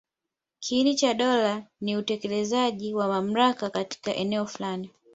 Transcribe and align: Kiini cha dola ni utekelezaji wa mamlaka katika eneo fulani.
Kiini 0.59 0.95
cha 0.95 1.13
dola 1.13 1.63
ni 1.81 1.97
utekelezaji 1.97 2.93
wa 2.93 3.07
mamlaka 3.07 3.69
katika 3.69 4.13
eneo 4.15 4.45
fulani. 4.45 4.91